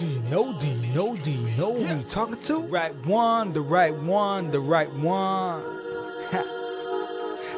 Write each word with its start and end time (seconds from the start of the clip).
You 0.00 0.22
know, 0.30 0.52
do 0.58 0.66
you 0.66 0.94
know, 0.94 1.14
do 1.16 1.30
you 1.30 1.56
know 1.56 1.74
who 1.74 1.96
you 1.96 2.02
talking 2.04 2.40
to? 2.40 2.60
Right 2.60 2.94
one, 3.04 3.52
the 3.52 3.60
right 3.60 3.94
one, 3.94 4.50
the 4.50 4.60
right 4.60 4.90
one. 4.94 5.62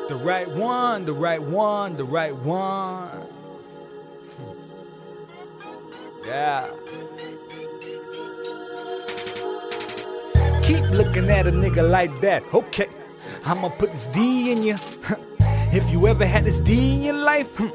the 0.08 0.20
right 0.20 0.48
one, 0.48 1.04
the 1.04 1.12
right 1.12 1.40
one, 1.42 1.96
the 1.96 2.04
right 2.04 2.34
one. 2.34 3.26
Yeah. 6.26 6.68
Keep 10.62 10.84
looking 10.90 11.30
at 11.30 11.46
a 11.46 11.52
nigga 11.52 11.88
like 11.88 12.20
that. 12.22 12.42
Okay, 12.52 12.88
I'ma 13.44 13.68
put 13.68 13.92
this 13.92 14.06
D 14.06 14.52
in 14.52 14.62
you. 14.62 14.76
if 15.72 15.90
you 15.90 16.06
ever 16.06 16.26
had 16.26 16.44
this 16.44 16.60
D 16.60 16.94
in 16.94 17.02
your 17.02 17.14
life, 17.14 17.56
hmm, 17.56 17.68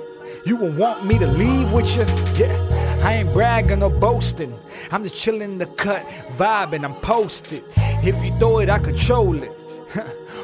you 0.45 0.57
would 0.57 0.77
want 0.77 1.05
me 1.05 1.17
to 1.19 1.27
leave 1.27 1.71
with 1.71 1.95
you. 1.95 2.03
Yeah, 2.35 2.76
I 3.07 3.13
ain't 3.13 3.31
bragging 3.31 3.81
or 3.83 3.89
boasting. 3.89 4.53
I'm 4.91 5.01
just 5.01 5.15
chilling 5.15 5.57
the 5.59 5.65
cut, 5.65 6.05
vibing, 6.35 6.83
I'm 6.83 6.93
posted. 6.95 7.63
If 8.03 8.21
you 8.21 8.37
throw 8.37 8.59
it, 8.59 8.69
I 8.69 8.79
control 8.79 9.41
it. 9.41 9.49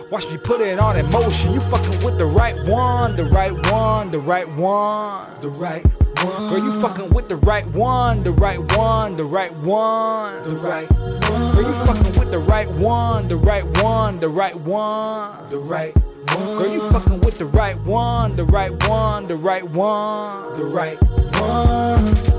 Watch 0.10 0.30
me 0.30 0.38
put 0.38 0.62
it 0.62 0.80
on 0.80 0.96
in 0.96 1.12
motion. 1.12 1.52
You 1.52 1.60
fucking 1.60 2.02
with 2.06 2.18
the 2.18 2.26
right 2.26 2.56
one, 2.64 3.18
the 3.18 3.26
right 3.26 3.52
one, 3.70 4.12
the 4.12 4.20
right 4.20 4.48
one, 4.54 5.28
the 5.42 5.50
right 5.50 5.84
one. 6.24 6.50
Girl, 6.50 6.64
you 6.64 6.80
fucking 6.80 7.10
with 7.14 7.28
the 7.28 7.36
right 7.36 7.68
one, 7.68 8.24
the 8.24 8.32
right 8.32 8.62
one, 8.78 9.18
the 9.18 9.26
right 9.26 9.54
one, 9.56 10.42
the 10.46 10.56
right 10.56 10.90
one. 10.90 11.56
Girl, 11.56 11.64
you 11.64 11.86
fucking 11.86 12.18
with 12.18 12.32
the 12.32 12.40
right 12.40 12.72
one, 12.72 13.28
the 13.28 13.36
right 13.36 13.66
one, 13.84 14.22
the 14.22 14.30
right 14.30 14.56
one, 14.56 15.50
the 15.50 15.60
right 15.60 15.94
one. 15.94 16.58
Girl, 16.58 16.72
you 16.72 16.90
fucking 16.92 17.20
with 17.20 17.38
the 17.38 17.46
right 17.46 17.78
one, 17.82 18.38
the 18.38 18.46
right 18.46 18.88
one, 18.88 19.28
the 19.28 19.36
right 19.36 19.70
one, 19.70 20.58
the 20.58 20.64
right 20.64 20.98
one. 21.42 22.33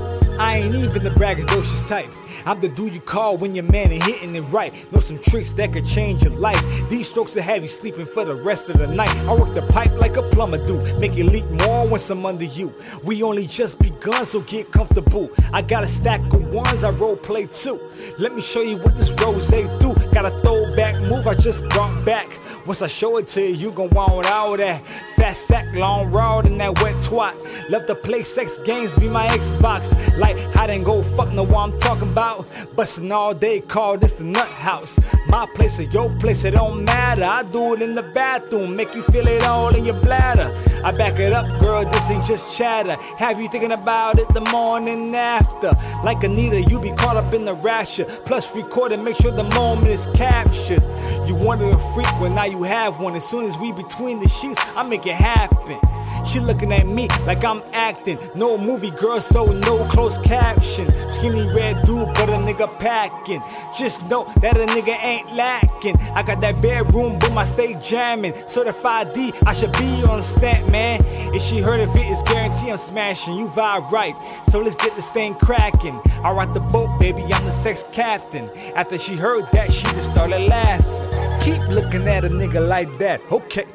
I 0.45 0.57
ain't 0.57 0.75
even 0.75 1.03
the 1.03 1.09
braggadocious 1.09 1.89
type. 1.89 2.13
I'm 2.45 2.59
the 2.59 2.69
dude 2.69 2.93
you 2.93 2.99
call 2.99 3.35
when 3.35 3.55
your 3.55 3.63
man 3.63 3.91
ain't 3.91 4.03
hitting 4.03 4.35
it 4.35 4.41
right. 4.41 4.71
Know 4.93 4.99
some 4.99 5.17
tricks 5.17 5.53
that 5.53 5.73
could 5.73 5.87
change 5.87 6.21
your 6.21 6.33
life. 6.33 6.61
These 6.87 7.09
strokes 7.09 7.33
will 7.33 7.41
have 7.41 7.63
you 7.63 7.67
sleeping 7.67 8.05
for 8.05 8.25
the 8.25 8.35
rest 8.35 8.69
of 8.69 8.77
the 8.77 8.85
night. 8.85 9.09
I 9.25 9.33
work 9.33 9.55
the 9.55 9.63
pipe 9.63 9.93
like 9.93 10.17
a 10.17 10.21
plumber 10.21 10.63
do, 10.67 10.77
make 10.99 11.17
it 11.17 11.23
leak 11.23 11.49
more 11.49 11.87
once 11.87 12.11
I'm 12.11 12.23
under 12.27 12.45
you. 12.45 12.71
We 13.03 13.23
only 13.23 13.47
just 13.47 13.79
begun, 13.79 14.23
so 14.27 14.41
get 14.41 14.71
comfortable. 14.71 15.31
I 15.51 15.63
got 15.63 15.83
a 15.83 15.87
stack 15.87 16.21
of 16.31 16.47
ones, 16.51 16.83
I 16.83 16.91
role 16.91 17.17
play 17.17 17.47
too. 17.47 17.81
Let 18.19 18.35
me 18.35 18.43
show 18.43 18.61
you 18.61 18.77
what 18.77 18.95
this 18.95 19.11
rose 19.13 19.49
do. 19.49 19.95
Got 20.13 20.27
a 20.27 20.41
throwback 20.41 21.01
move 21.01 21.25
I 21.25 21.33
just 21.33 21.67
brought 21.69 22.05
back. 22.05 22.29
Once 22.67 22.83
I 22.83 22.87
show 22.87 23.17
it 23.17 23.27
to 23.29 23.41
you, 23.41 23.55
you 23.55 23.71
gon' 23.71 23.89
want 23.89 24.27
all 24.27 24.55
that. 24.57 24.83
Fat 25.25 25.37
sack, 25.37 25.73
long 25.73 26.11
rod, 26.11 26.45
and 26.45 26.61
that 26.61 26.79
wet 26.83 26.93
twat. 26.97 27.33
Love 27.71 27.87
to 27.87 27.95
play 27.95 28.21
sex 28.21 28.59
games, 28.59 28.93
be 28.93 29.09
my 29.09 29.25
Xbox. 29.29 29.89
Like, 30.19 30.37
I 30.55 30.67
didn't 30.67 30.83
go 30.83 31.01
fuck 31.01 31.31
know 31.31 31.41
what 31.41 31.61
I'm 31.61 31.79
talking 31.79 32.11
about. 32.11 32.45
Bustin' 32.75 33.11
all 33.11 33.33
day, 33.33 33.61
call 33.61 33.97
this 33.97 34.13
the 34.13 34.23
nut 34.23 34.47
house. 34.47 34.99
My 35.27 35.47
place 35.55 35.79
or 35.79 35.83
your 35.83 36.11
place, 36.19 36.43
it 36.43 36.51
don't 36.51 36.85
matter. 36.85 37.23
I 37.23 37.41
do 37.41 37.73
it 37.73 37.81
in 37.81 37.95
the 37.95 38.03
bathroom, 38.03 38.75
make 38.75 38.93
you 38.93 39.01
feel 39.01 39.27
it 39.27 39.41
all 39.45 39.73
in 39.73 39.83
your 39.83 39.99
bladder. 39.99 40.55
I 40.83 40.91
back 40.91 41.19
it 41.19 41.33
up, 41.33 41.47
girl, 41.59 41.83
this 41.85 42.09
ain't 42.09 42.25
just 42.25 42.51
chatter. 42.55 42.95
Have 43.17 43.39
you 43.39 43.47
thinking 43.47 43.71
about 43.71 44.19
it 44.19 44.27
the 44.33 44.41
morning 44.41 45.15
after? 45.15 45.71
Like 46.03 46.23
Anita, 46.23 46.61
you 46.63 46.79
be 46.79 46.91
caught 46.91 47.17
up 47.17 47.33
in 47.33 47.45
the 47.45 47.53
rapture. 47.53 48.05
Plus, 48.05 48.55
record 48.55 48.91
and 48.91 49.03
make 49.03 49.15
sure 49.15 49.31
the 49.31 49.43
moment 49.43 49.87
is 49.87 50.05
captured. 50.15 50.83
You 51.27 51.35
wanted 51.35 51.73
a 51.73 51.79
freak, 51.93 52.07
well, 52.19 52.31
now 52.31 52.45
you 52.45 52.63
have 52.63 52.99
one. 52.99 53.15
As 53.15 53.27
soon 53.27 53.45
as 53.45 53.57
we 53.57 53.71
between 53.71 54.19
the 54.19 54.29
sheets, 54.29 54.61
I 54.75 54.83
make 54.83 55.05
it 55.05 55.15
happen. 55.15 55.79
She 56.27 56.39
looking 56.39 56.73
at 56.73 56.87
me 56.87 57.07
like 57.25 57.43
I'm 57.45 57.61
acting. 57.71 58.17
No 58.35 58.57
movie 58.57 58.91
girl, 58.91 59.21
so 59.21 59.45
no 59.45 59.85
close 59.85 60.17
caption. 60.19 60.91
Skinny 61.11 61.47
red 61.53 61.85
dude, 61.85 62.07
but 62.13 62.29
a 62.29 62.33
nigga 62.33 62.67
packing. 62.79 63.41
Just 63.77 64.09
know 64.09 64.25
that 64.41 64.57
a 64.57 64.65
nigga 64.65 64.97
ain't 65.01 65.33
lacking. 65.33 65.95
I 66.13 66.23
got 66.23 66.41
that 66.41 66.61
bedroom 66.61 67.19
boom, 67.19 67.37
I 67.37 67.45
stay 67.45 67.75
jamming. 67.75 68.33
Certified 68.47 69.13
D, 69.13 69.33
I 69.45 69.53
should 69.53 69.71
be 69.73 70.03
on 70.03 70.21
stamp, 70.21 70.69
man. 70.69 71.01
If 71.33 71.41
she 71.41 71.59
heard 71.59 71.79
of 71.79 71.95
it, 71.95 72.01
it's 72.01 72.21
guarantee 72.23 72.71
I'm 72.71 72.77
smashing. 72.77 73.35
You 73.37 73.47
vibe 73.47 73.91
right, 73.91 74.15
so 74.47 74.59
let's 74.59 74.75
get 74.75 74.95
this 74.95 75.11
thing 75.11 75.35
cracking. 75.35 75.99
I 76.23 76.31
rock 76.31 76.53
the 76.53 76.59
boat, 76.59 76.99
baby, 76.99 77.21
I'm 77.33 77.45
the 77.45 77.51
sex 77.51 77.83
captain. 77.91 78.49
After 78.75 78.97
she 78.97 79.15
heard 79.15 79.49
that, 79.51 79.71
she 79.71 79.83
just 79.89 80.11
started 80.11 80.39
laughing. 80.39 81.41
Keep 81.43 81.67
looking 81.69 82.07
at 82.07 82.25
a 82.25 82.29
nigga 82.29 82.67
like 82.67 82.97
that. 82.97 83.21
Okay, 83.31 83.65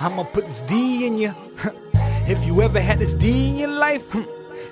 I'ma 0.00 0.24
put 0.24 0.46
this 0.46 0.62
D 0.62 1.06
in 1.06 1.18
you. 1.18 1.34
if 2.28 2.44
you 2.44 2.62
ever 2.62 2.80
had 2.80 3.00
this 3.00 3.14
D 3.14 3.48
in 3.48 3.56
your 3.56 3.70
life, 3.70 4.10
hmm, 4.12 4.22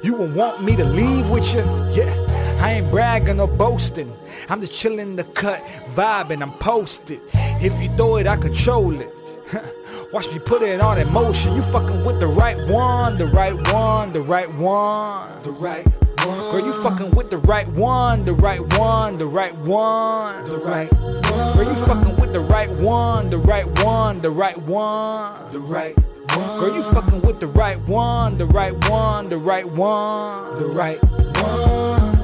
you 0.02 0.14
would 0.16 0.34
want 0.34 0.62
me 0.62 0.76
to 0.76 0.84
leave 0.84 1.28
with 1.30 1.54
you. 1.54 1.60
Yeah, 1.92 2.12
I 2.60 2.72
ain't 2.72 2.90
bragging 2.90 3.40
or 3.40 3.48
boasting. 3.48 4.14
I'm 4.48 4.60
just 4.60 4.72
chilling 4.72 5.16
the 5.16 5.24
cut, 5.24 5.62
vibing, 5.94 6.42
I'm 6.42 6.52
posted. 6.58 7.20
If 7.62 7.80
you 7.80 7.88
throw 7.96 8.16
it, 8.16 8.26
I 8.26 8.36
control 8.36 9.00
it. 9.00 9.14
Watch 10.12 10.30
me 10.30 10.38
put 10.38 10.62
it 10.62 10.80
on 10.80 10.98
in 10.98 11.12
motion. 11.12 11.56
You 11.56 11.62
fucking 11.62 12.04
with 12.04 12.20
the 12.20 12.28
right 12.28 12.56
one, 12.68 13.18
the 13.18 13.26
right 13.26 13.54
one, 13.72 14.12
the 14.12 14.22
right 14.22 14.52
one, 14.54 15.42
the 15.42 15.52
right 15.52 15.84
one. 15.84 16.52
Girl, 16.52 16.64
you 16.64 16.72
fucking 16.82 17.10
with 17.12 17.30
the 17.30 17.38
right 17.38 17.66
one, 17.68 18.24
the 18.24 18.34
right 18.34 18.60
one, 18.78 19.18
the 19.18 19.26
right 19.26 19.54
one, 19.56 20.48
the 20.48 20.58
right 20.58 20.92
one. 20.92 21.22
Girl, 21.56 21.64
you 21.64 21.86
fucking 21.86 22.16
with 22.16 22.32
the 22.32 22.40
right 22.40 22.70
one, 22.70 23.30
the 23.30 23.38
right 23.38 23.66
one, 23.82 24.20
the 24.20 24.30
right 24.30 24.58
one, 24.58 25.50
the 25.52 25.60
right 25.60 25.96
one. 25.96 26.09
Girl, 26.34 26.74
you 26.74 26.82
fucking 26.82 27.22
with 27.22 27.40
the 27.40 27.48
right 27.48 27.78
one, 27.88 28.38
the 28.38 28.46
right 28.46 28.74
one, 28.88 29.28
the 29.28 29.38
right 29.38 29.66
one, 29.66 30.58
the 30.58 30.66
right 30.66 31.02
one. 31.02 32.18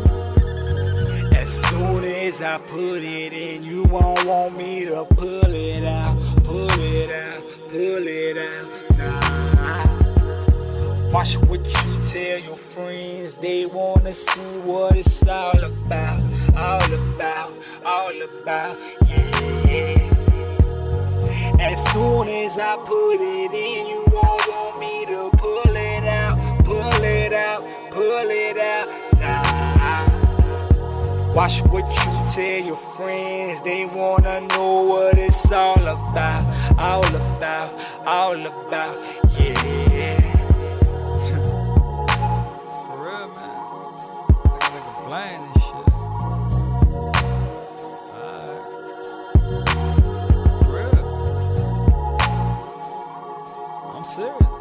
As 1.35 1.53
soon 1.69 2.05
as 2.05 2.41
I 2.41 2.59
put 2.59 3.03
it 3.03 3.33
in, 3.33 3.65
you 3.65 3.83
won't 3.85 4.25
want 4.25 4.57
me 4.57 4.85
to 4.85 5.05
pull 5.05 5.53
it 5.53 5.85
out, 5.85 6.17
pull 6.45 6.71
it 6.71 7.11
out, 7.11 7.43
pull 7.69 8.07
it 8.07 8.39
out. 8.39 8.67
Nah. 8.97 9.27
Watch 11.11 11.39
what 11.39 11.65
you 11.65 12.03
tell 12.03 12.39
your 12.41 12.57
friends. 12.57 13.37
They 13.37 13.67
wanna 13.67 14.15
see 14.15 14.59
what 14.59 14.97
it's 14.97 15.27
all 15.27 15.59
about, 15.59 16.21
all 16.57 16.93
about, 16.93 17.53
all 17.85 18.23
about. 18.23 18.77
Yeah. 19.09 20.16
As 21.61 21.85
soon 21.93 22.29
as 22.29 22.59
I 22.59 22.77
put 22.77 23.21
it 23.21 23.53
in, 23.53 23.87
you 23.87 24.05
won't 24.13 24.49
want 24.49 24.81
me 24.81 25.07
to 25.07 25.31
pull 25.37 25.77
it 25.77 26.05
out, 26.05 26.37
pull 26.65 27.05
it 27.05 27.33
out, 27.33 27.63
pull 27.91 28.31
it 28.31 28.59
out. 28.59 28.87
Nah. 29.19 29.47
Watch 31.35 31.61
what 31.65 31.87
you 31.87 32.13
tell 32.35 32.61
your 32.67 32.77
friends. 32.77 33.61
They 33.63 33.85
wanna 33.85 34.41
know 34.41 34.83
what 34.85 35.19
it's 35.19 35.53
all 35.53 35.79
about, 35.79 36.45
all 36.79 37.05
about, 37.05 37.71
all 38.07 38.47
about. 38.47 38.97
Yeah. 39.39 39.86
serious. 54.07 54.56